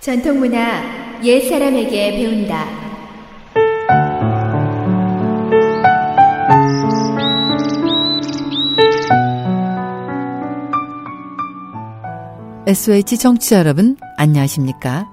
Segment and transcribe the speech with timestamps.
[0.00, 2.64] 전통문화 옛 사람에게 배운다.
[12.66, 15.06] SOH 청취자 여러분, 안녕하십니까?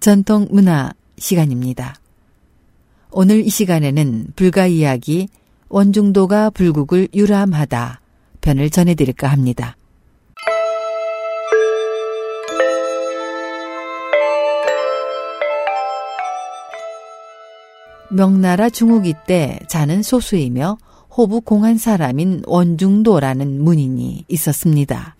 [0.00, 1.94] 전통문화 시간입니다.
[3.10, 5.28] 오늘 이 시간에는 불가 이야기
[5.70, 8.02] 원중도가 불국을 유람하다
[8.42, 9.78] 편을 전해드릴까 합니다.
[18.10, 20.78] 명나라 중후기 때 자는 소수이며
[21.14, 25.16] 호부 공한 사람인 원중도라는 문인이 있었습니다.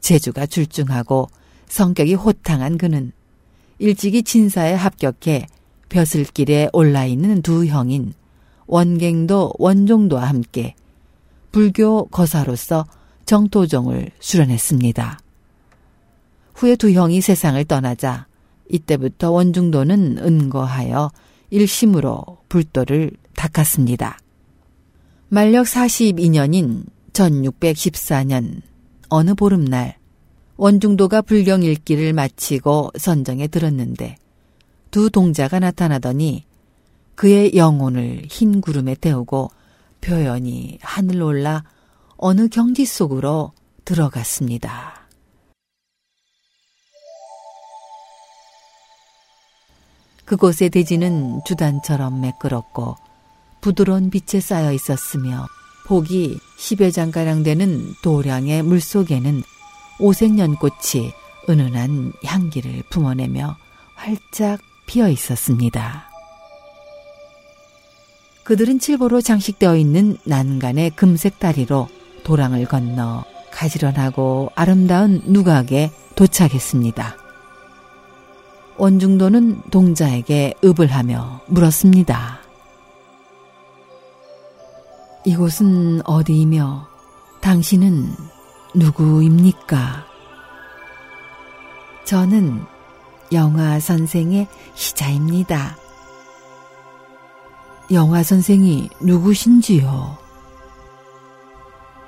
[0.00, 1.28] 재주가 출중하고
[1.68, 3.12] 성격이 호탕한 그는
[3.78, 5.46] 일찍이 진사에 합격해
[5.88, 8.12] 벼슬길에 올라 있는 두 형인
[8.66, 10.74] 원갱도 원종도와 함께
[11.50, 12.86] 불교 거사로서
[13.26, 15.18] 정토종을 수련했습니다.
[16.54, 18.26] 후에 두 형이 세상을 떠나자
[18.68, 21.10] 이때부터 원중도는 은거하여
[21.52, 24.18] 일심으로 불도를 닦았습니다.
[25.28, 28.62] 만력 42년인 1614년
[29.10, 29.96] 어느 보름날
[30.56, 34.16] 원중도가 불경 읽기를 마치고 선정에 들었는데
[34.90, 36.44] 두 동자가 나타나더니
[37.14, 39.50] 그의 영혼을 흰 구름에 태우고
[40.00, 41.64] 표현이 하늘 올라
[42.16, 43.52] 어느 경지 속으로
[43.84, 45.01] 들어갔습니다.
[50.24, 52.96] 그곳의 대지는 주단처럼 매끄럽고
[53.60, 55.46] 부드러운 빛에 쌓여 있었으며
[55.86, 59.42] 폭이 10여 장가량 되는 도량의 물속에는
[59.98, 61.12] 오색연꽃이
[61.48, 63.56] 은은한 향기를 품어내며
[63.94, 66.10] 활짝 피어 있었습니다.
[68.44, 71.88] 그들은 칠보로 장식되어 있는 난간의 금색 다리로
[72.24, 77.21] 도랑을 건너 가지런하고 아름다운 누각에 도착했습니다.
[78.78, 82.40] 원중도는 동자에게 읍을 하며 물었습니다.
[85.24, 86.88] 이곳은 어디이며
[87.40, 88.10] 당신은
[88.74, 90.04] 누구입니까?
[92.04, 92.64] 저는
[93.32, 95.76] 영화 선생의 희자입니다.
[97.92, 100.18] 영화 선생이 누구신지요?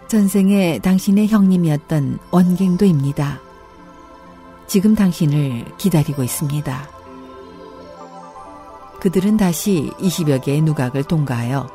[0.09, 3.44] 전생에 당신의 형님이었던 원갱도입니다.
[4.67, 6.89] 지금 당신을 기다리고 있습니다.
[9.01, 11.69] 그들은 다시 20여 개의 누각을 통과하여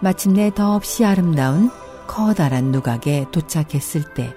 [0.00, 1.70] 마침내 더없이 아름다운
[2.06, 4.34] 커다란 누각에 도착했을 때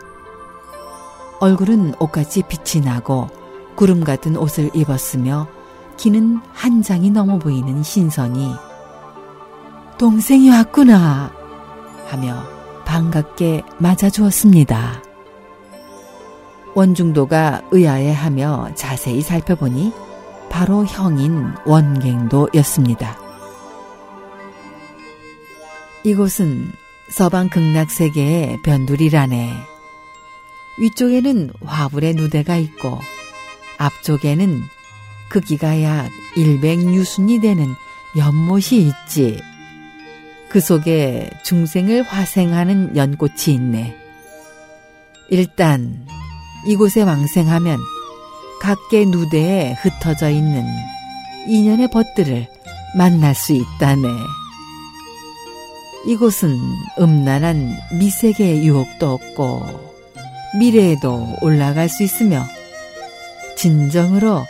[1.40, 3.28] 얼굴은 옷같이 빛이 나고
[3.76, 5.48] 구름 같은 옷을 입었으며
[5.98, 8.56] 키는 한 장이 넘어 보이는 신선이
[9.98, 11.32] 동생이 왔구나
[12.08, 12.44] 하며
[12.86, 15.09] 반갑게 맞아주었습니다.
[16.80, 19.92] 원중도가 의아해하며 자세히 살펴보니
[20.50, 23.18] 바로 형인 원갱도였습니다.
[26.06, 26.72] 이곳은
[27.12, 29.52] 서방 극락 세계의 변두리라네.
[30.80, 32.98] 위쪽에는 화불의 누대가 있고
[33.78, 34.62] 앞쪽에는
[35.28, 37.68] 크기가 약 100유순이 되는
[38.18, 39.42] 연못이 있지.
[40.48, 43.98] 그 속에 중생을 화생하는 연꽃이 있네.
[45.30, 46.08] 일단
[46.66, 47.80] 이곳에 왕생하면
[48.62, 50.66] 각계 누대에 흩어져 있는
[51.48, 52.48] 인연의 벗들을
[52.96, 54.08] 만날 수 있다네.
[56.06, 56.58] 이곳은
[57.00, 59.90] 음란한 미세계의 유혹도 없고
[60.60, 62.46] 미래에도 올라갈 수 있으며
[63.58, 64.46] 진정으로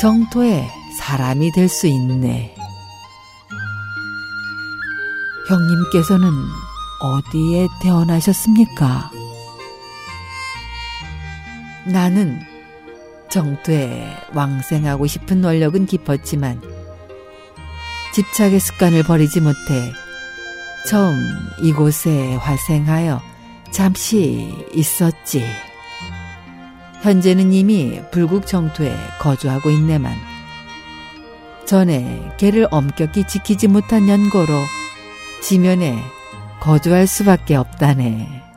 [0.00, 0.68] 정토의
[0.98, 2.54] 사람이 될 수 있네.
[5.48, 6.30] 형님께서는
[7.00, 9.10] 어디에 태어나셨습니까?
[11.86, 12.40] 나는
[13.28, 16.60] 정토에 왕생하고 싶은 원력은 깊었지만
[18.12, 19.92] 집착의 습관을 버리지 못해
[20.86, 21.16] 처음
[21.62, 23.20] 이곳에 화생하여
[23.70, 25.44] 잠시 있었지.
[27.02, 30.14] 현재는 이미 불국 정토에 거주하고 있네만
[31.64, 34.52] 전에 개를 엄격히 지키지 못한 연고로
[35.40, 36.02] 지면에
[36.60, 38.49] 거주할 수밖에 없다네.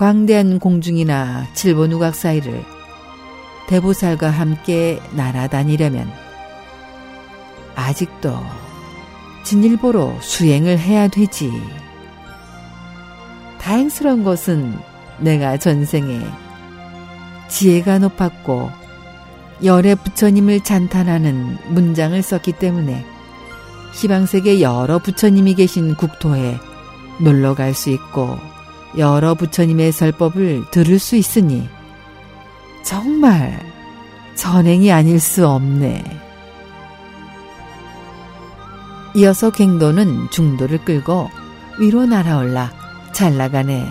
[0.00, 2.64] 광대한 공중이나 칠보 누각 사이를
[3.68, 6.10] 대보살과 함께 날아다니려면
[7.76, 8.34] 아직도
[9.44, 11.52] 진일보로 수행을 해야 되지.
[13.60, 14.74] 다행스러운 것은
[15.18, 16.18] 내가 전생에
[17.48, 18.70] 지혜가 높았고
[19.62, 23.04] 열의 부처님을 찬탄하는 문장을 썼기 때문에
[23.92, 26.56] 희방세계 여러 부처님이 계신 국토에
[27.20, 28.38] 놀러 갈 수 있고
[28.98, 31.68] 여러 부처님의 설법을 들을 수 있으니
[32.82, 33.58] 정말
[34.34, 36.02] 전행이 아닐 수 없네.
[39.14, 41.30] 이어서 갱도는 중도를 끌고
[41.78, 42.72] 위로 날아올라
[43.12, 43.86] 잘 나가네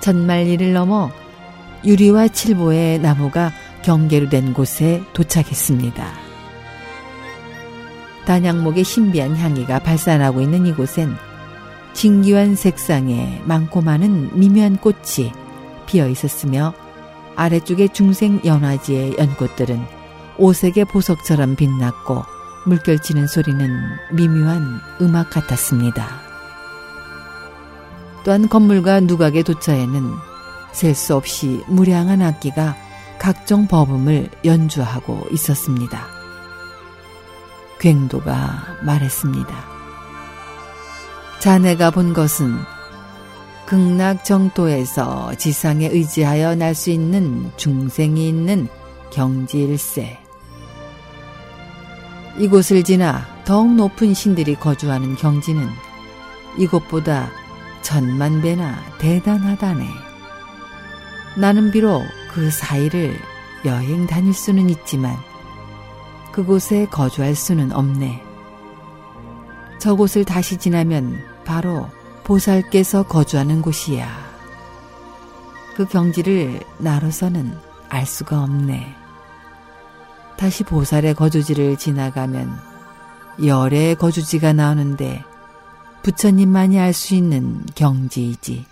[0.00, 1.10] 전말리를 넘어
[1.84, 3.52] 유리와 칠보의 나무가
[3.82, 6.24] 경계로 된 곳에 도착했습니다.
[8.24, 11.14] 단양목의 신비한 향기가 발산하고 있는 이곳엔
[11.94, 15.32] 진기환 색상의 많고 많은 미묘한 꽃이
[15.86, 16.74] 피어 있었으며
[17.36, 19.80] 아래쪽의 중생 연화지의 연꽃들은
[20.36, 22.22] 오색의 보석처럼 빛났고
[22.66, 23.70] 물결치는 소리는
[24.12, 26.08] 미묘한 음악 같았습니다.
[28.24, 30.10] 또한 건물과 누각의 도처에는
[30.72, 32.76] 셀 수 없이 무량한 악기가
[33.18, 36.06] 각종 버음을 연주하고 있었습니다.
[37.78, 39.73] 괭도가 말했습니다.
[41.44, 42.56] 자네가 본 것은
[43.66, 48.66] 극락 정토에서 지상에 의지하여 날 수 있는 중생이 있는
[49.10, 50.20] 경지일세.
[52.38, 55.68] 이곳을 지나 더욱 높은 신들이 거주하는 경지는
[56.56, 57.28] 이곳보다
[57.82, 59.86] 천만 배나 대단하다네.
[61.36, 63.18] 나는 비록 그 사이를
[63.66, 65.14] 여행 다닐 수는 있지만
[66.32, 68.22] 그곳에 거주할 수는 없네.
[69.78, 71.88] 저곳을 다시 지나면 바로
[72.24, 74.08] 보살께서 거주하는 곳이야.
[75.76, 77.56] 그 경지를 나로서는
[77.88, 78.94] 알 수가 없네.
[80.36, 82.56] 다시 보살의 거주지를 지나가면
[83.44, 85.22] 열의 거주지가 나오는데
[86.02, 88.64] 부처님만이 알 수 있는 경지이지.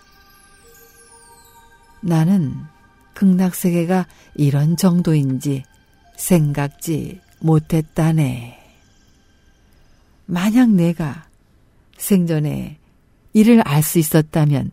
[2.01, 2.55] 나는
[3.13, 5.63] 극락세계가 이런 정도인지
[6.17, 8.59] 생각지 못했다네.
[10.25, 11.25] 만약 내가
[12.03, 12.77] 생전에
[13.31, 14.71] 이를 알 수 있었다면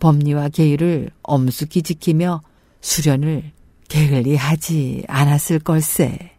[0.00, 2.40] 법리와 계율을 엄숙히 지키며
[2.80, 3.52] 수련을
[3.88, 6.32] 게을리 하지 않았을 걸세.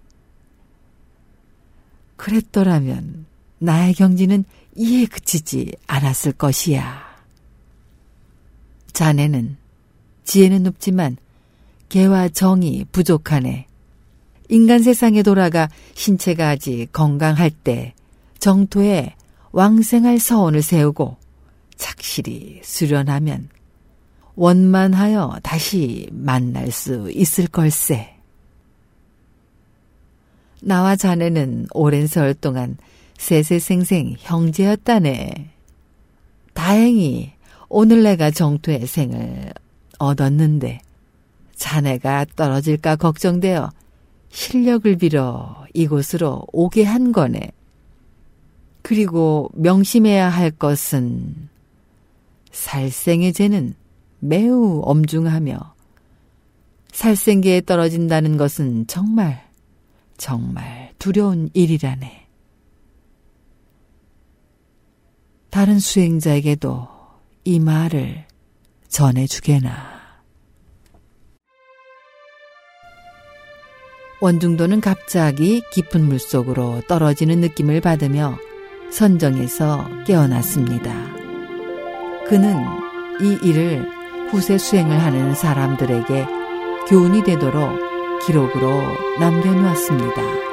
[2.18, 3.28] 그랬더라면
[3.60, 4.46] 나의 경지는
[4.76, 7.06] 이에 그치지 않았을 것이야.
[8.94, 9.58] 자네는
[10.24, 11.18] 지혜는 높지만
[11.90, 13.68] 개와 정이 부족하네.
[14.50, 17.94] 인간 세상에 돌아가 신체가 아직 건강할 때
[18.40, 19.14] 정토에
[19.56, 21.16] 왕생할 서원을 세우고
[21.78, 23.48] 착실히 수련하면
[24.36, 28.18] 원만하여 다시 만날 수 있을 걸세.
[30.62, 32.76] 나와 자네는 오랜 세월 동안
[33.18, 35.52] 세세생생 형제였다네.
[36.54, 37.32] 다행히
[37.70, 39.54] 오늘 내가 정토의 생을
[40.00, 40.82] 얻었는데
[41.56, 43.72] 자네가 떨어질까 걱정되어
[44.32, 47.55] 실력을 빌어 이곳으로 오게 한 거네.
[48.86, 51.50] 그리고 명심해야 할 것은
[52.52, 53.74] 살생의 죄는
[54.20, 55.58] 매우 엄중하며
[56.92, 59.44] 살생계에 떨어진다는 것은 정말
[60.18, 62.28] 정말 두려운 일이라네.
[65.50, 66.88] 다른 수행자에게도
[67.44, 68.28] 이 말을
[68.88, 69.96] 전해주게나.
[74.22, 78.38] 원중도는 갑자기 깊은 물속으로 떨어지는 느낌을 받으며
[78.92, 80.94] 선정에서 깨어났습니다.
[82.28, 82.56] 그는
[83.22, 83.88] 이 일을
[84.30, 86.26] 후세 수행을 하는 사람들에게
[86.88, 87.80] 교훈이 되도록
[88.26, 88.82] 기록으로
[89.20, 90.45] 남겨놓았습니다.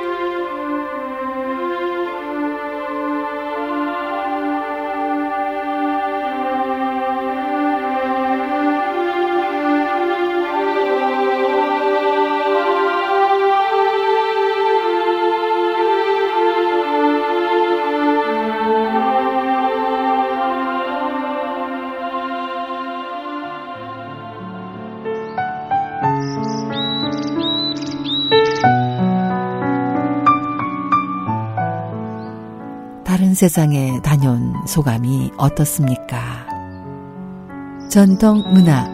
[33.43, 36.47] 세상에 다녀온 소감이 어떻습니까?
[37.91, 38.87] 전통 문화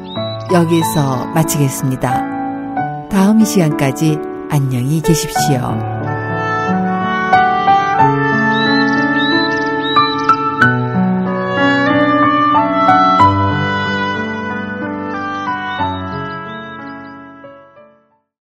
[0.51, 3.09] 여기서 마치겠습니다.
[3.11, 4.17] 다음 시간까지
[4.49, 5.98] 안녕히 계십시오.